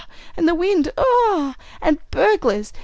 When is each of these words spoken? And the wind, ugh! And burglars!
And 0.35 0.47
the 0.47 0.55
wind, 0.55 0.89
ugh! 0.97 1.53
And 1.79 1.99
burglars! 2.09 2.73